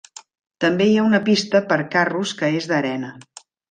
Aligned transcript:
També 0.65 0.87
hi 0.87 0.95
ha 0.95 1.03
una 1.11 1.21
pista 1.29 1.63
per 1.69 1.79
carros 1.99 2.35
que 2.43 2.53
és 2.59 2.73
d'arena. 2.75 3.17